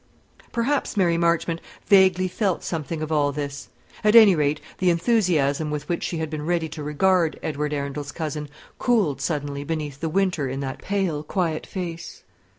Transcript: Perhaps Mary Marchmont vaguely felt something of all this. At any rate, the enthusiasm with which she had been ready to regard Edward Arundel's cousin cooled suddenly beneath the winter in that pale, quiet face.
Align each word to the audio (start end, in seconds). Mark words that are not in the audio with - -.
Perhaps 0.51 0.97
Mary 0.97 1.15
Marchmont 1.15 1.61
vaguely 1.85 2.27
felt 2.27 2.63
something 2.63 3.03
of 3.03 3.11
all 3.11 3.31
this. 3.31 3.69
At 4.03 4.15
any 4.15 4.33
rate, 4.33 4.59
the 4.79 4.89
enthusiasm 4.89 5.69
with 5.69 5.87
which 5.87 6.01
she 6.01 6.17
had 6.17 6.27
been 6.27 6.43
ready 6.43 6.67
to 6.69 6.81
regard 6.81 7.39
Edward 7.43 7.71
Arundel's 7.71 8.11
cousin 8.11 8.49
cooled 8.79 9.21
suddenly 9.21 9.63
beneath 9.63 9.99
the 9.99 10.09
winter 10.09 10.49
in 10.49 10.59
that 10.61 10.79
pale, 10.81 11.21
quiet 11.21 11.67
face. 11.67 12.23